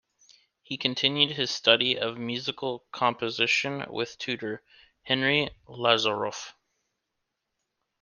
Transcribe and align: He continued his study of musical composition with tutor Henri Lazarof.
He 0.63 0.79
continued 0.79 1.37
his 1.37 1.51
study 1.51 1.95
of 1.99 2.17
musical 2.17 2.83
composition 2.91 3.85
with 3.87 4.17
tutor 4.17 4.63
Henri 5.03 5.51
Lazarof. 5.67 6.53